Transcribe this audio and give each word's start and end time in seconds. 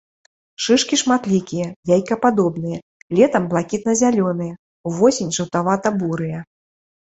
Шышкі 0.67 0.95
шматлікія, 1.01 1.67
яйкападобныя, 1.95 2.79
летам 3.19 3.43
блакітна-зялёныя, 3.51 4.53
увосень 4.93 5.31
жаўтавата-бурыя. 5.39 6.39